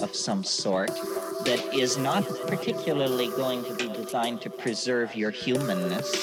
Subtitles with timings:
[0.00, 0.88] of some sort
[1.44, 6.14] that is not particularly going to be designed to preserve your humanness,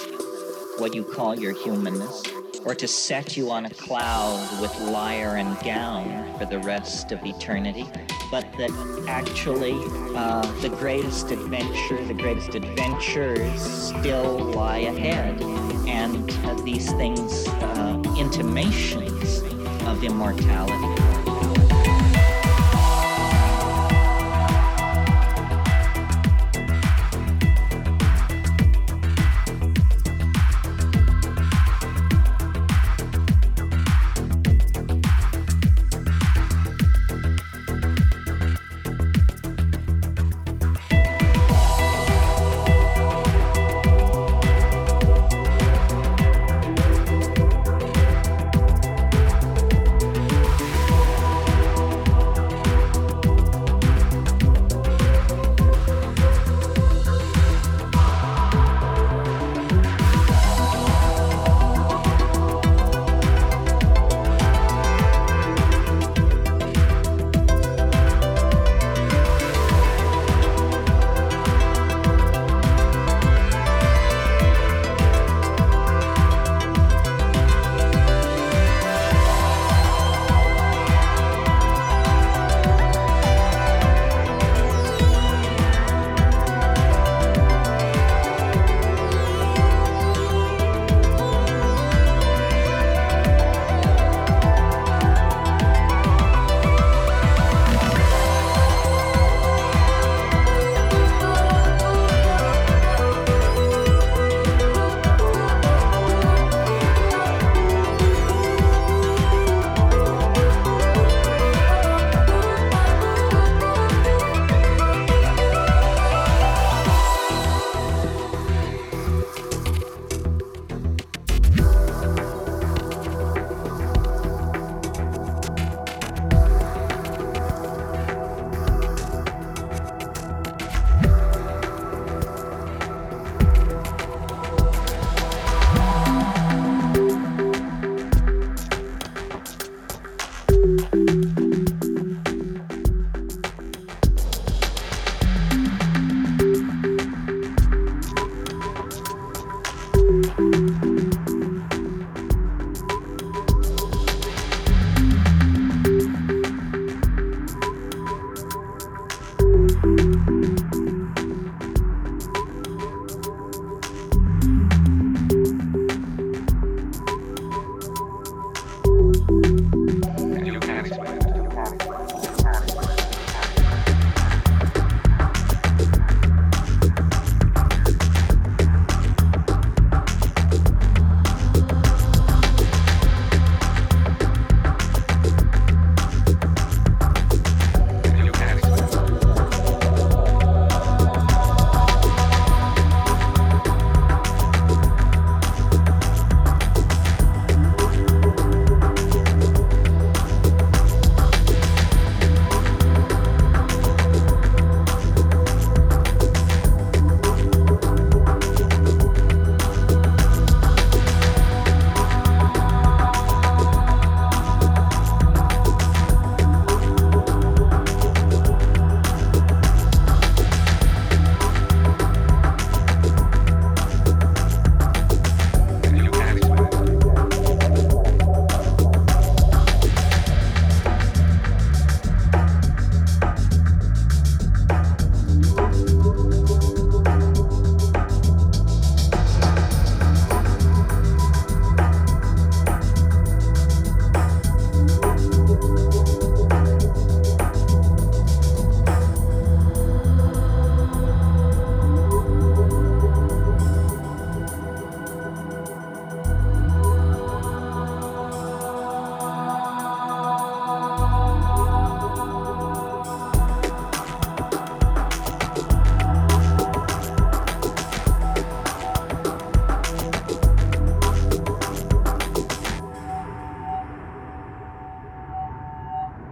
[0.78, 2.24] what you call your humanness,
[2.66, 7.26] or to set you on a cloud with lyre and gown for the rest of
[7.26, 7.86] eternity,
[8.30, 8.72] but that
[9.08, 9.76] actually
[10.16, 15.42] uh, the greatest adventure, the greatest adventures still lie ahead.
[15.88, 19.42] And uh, these things, uh, intimations
[19.88, 21.27] of immortality.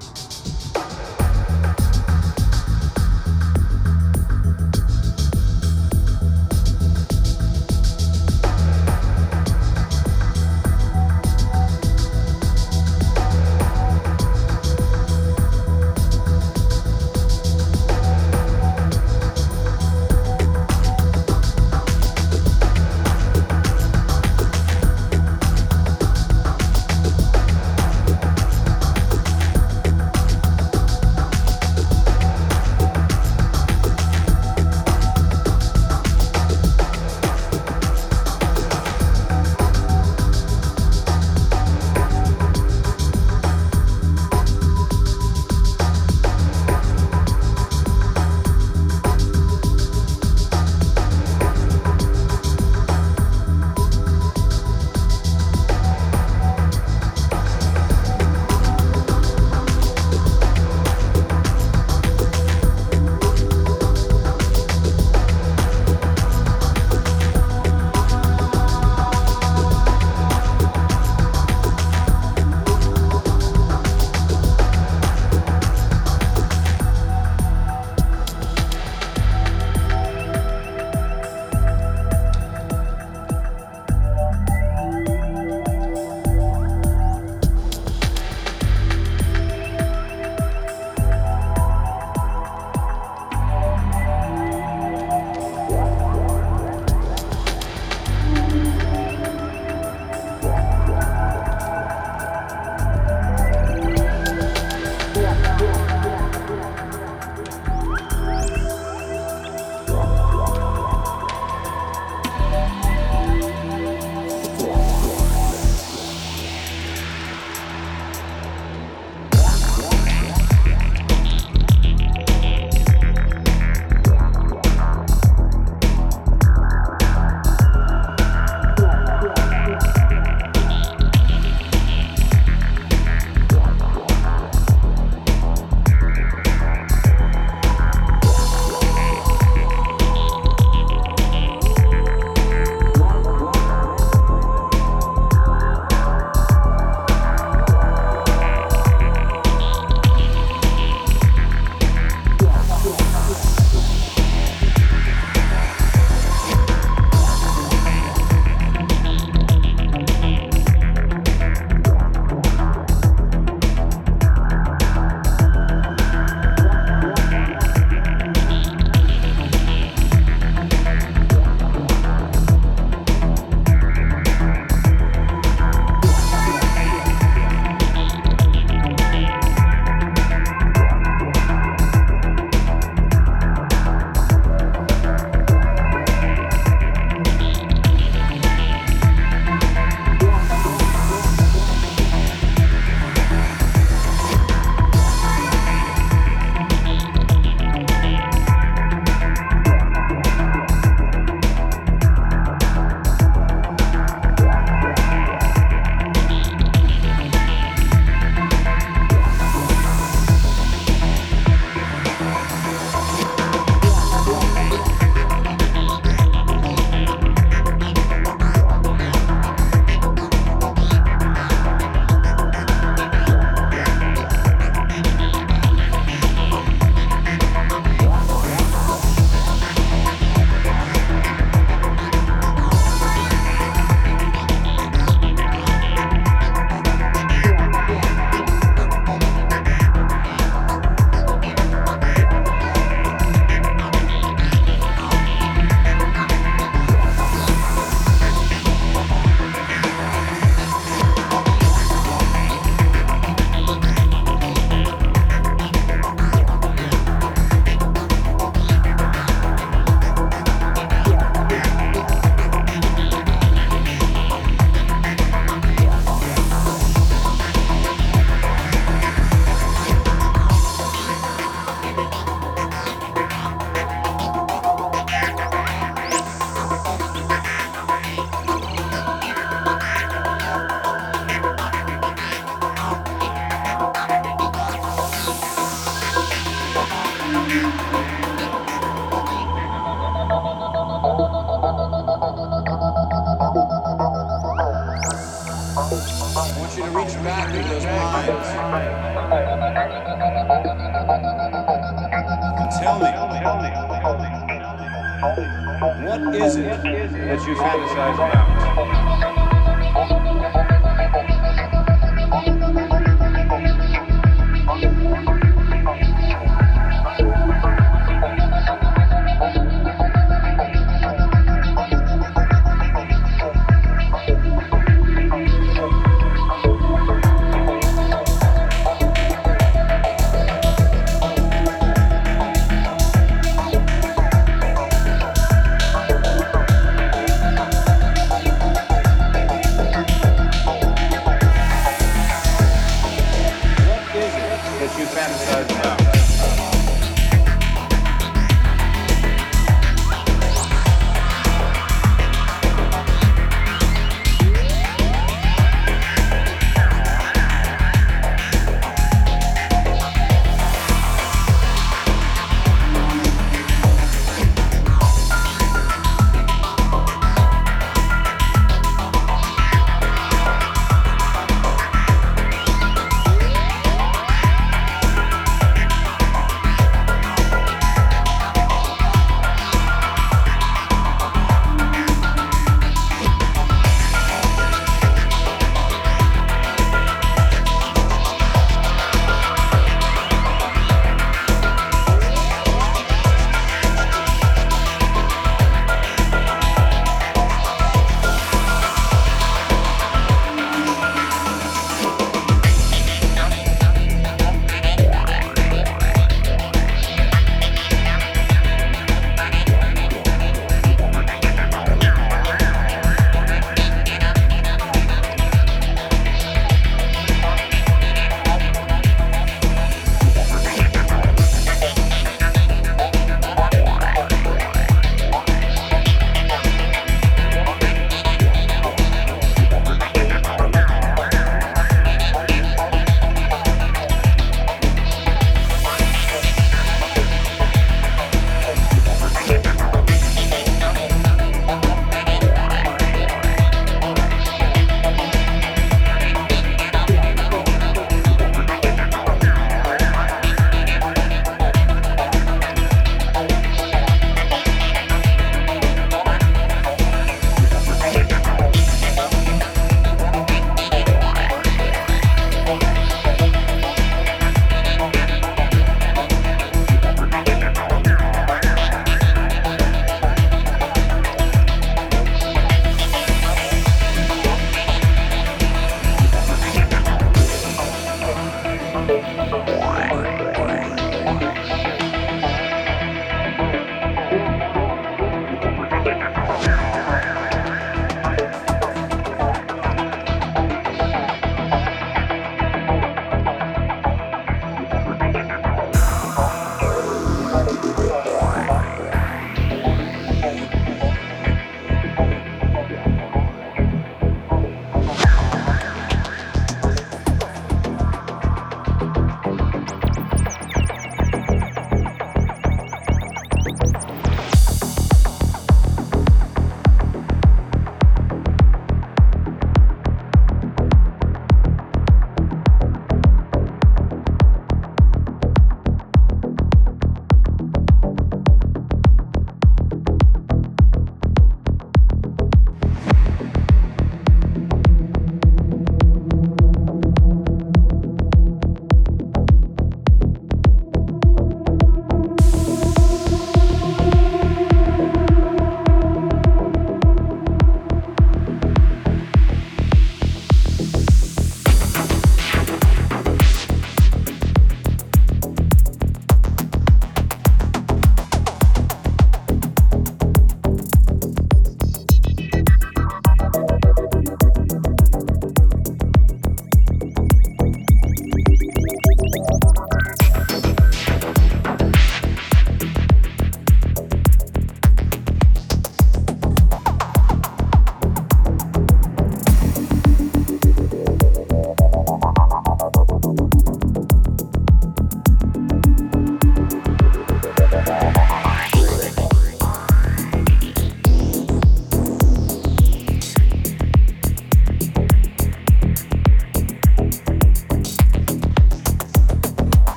[0.00, 0.33] you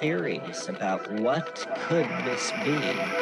[0.00, 3.19] theories about what could this be.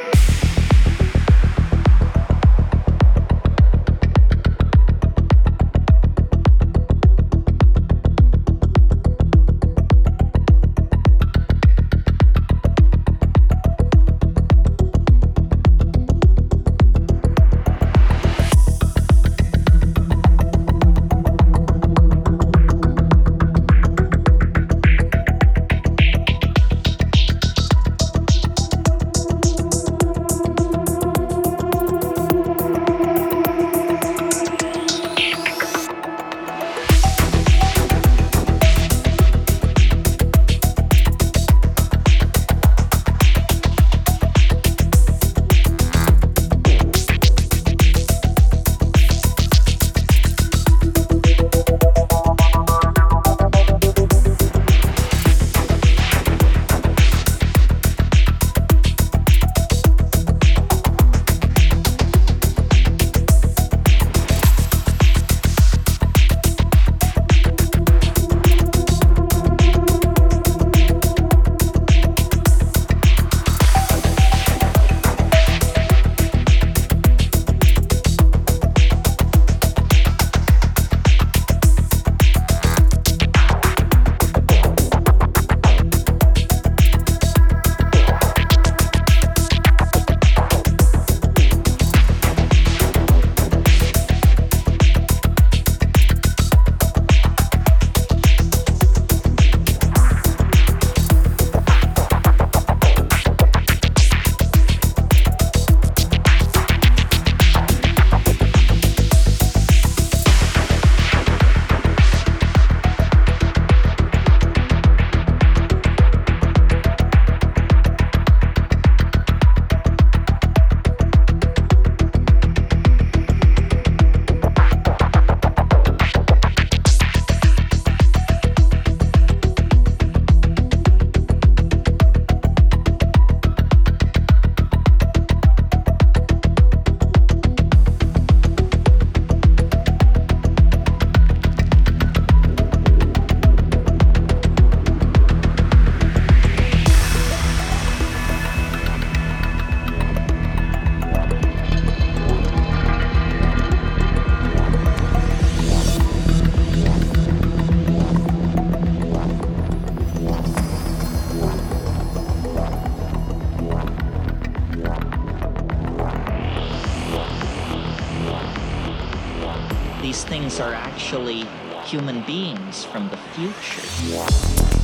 [171.84, 174.77] Human beings from the future.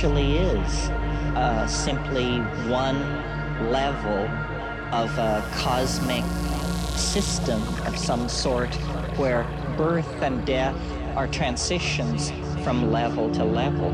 [0.00, 0.88] Actually is
[1.36, 2.38] uh, simply
[2.70, 2.98] one
[3.70, 4.26] level
[4.94, 6.24] of a cosmic
[6.96, 8.74] system of some sort
[9.18, 9.44] where
[9.76, 10.74] birth and death
[11.16, 12.30] are transitions
[12.64, 13.90] from level to level.